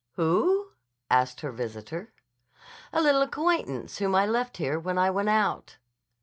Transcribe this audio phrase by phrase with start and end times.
[0.15, 0.71] "Who?"
[1.11, 2.11] asked her visitor.
[2.91, 5.77] "A little acquaintance whom I left here when I went out."